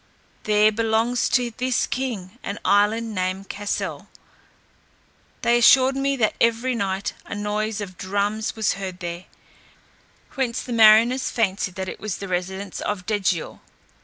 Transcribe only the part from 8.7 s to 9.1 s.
heard